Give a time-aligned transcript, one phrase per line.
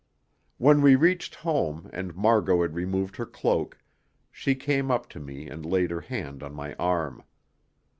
[0.57, 3.77] When we reached home, and Margot had removed her cloak,
[4.31, 7.21] she came up to me and laid her hand on my arm.